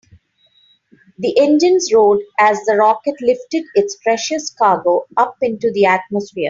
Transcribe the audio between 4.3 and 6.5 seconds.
cargo up into the atmosphere.